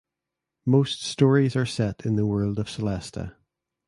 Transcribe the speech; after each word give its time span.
Most 0.65 1.03
stories 1.03 1.55
are 1.55 1.67
set 1.67 2.07
in 2.07 2.15
the 2.15 2.25
world 2.25 2.57
of 2.57 2.65
Celesta. 2.67 3.35